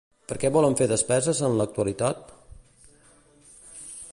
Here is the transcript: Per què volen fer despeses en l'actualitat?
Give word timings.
Per 0.29 0.35
què 0.43 0.49
volen 0.53 0.77
fer 0.79 0.87
despeses 0.91 1.41
en 1.49 1.53
l'actualitat? 1.59 2.33